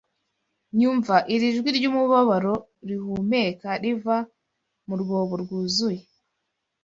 [0.81, 2.55] Yumva iri jwi ryumubabaro
[2.87, 4.17] rihumeka riva
[4.87, 6.01] mu rwobo rwuzuye.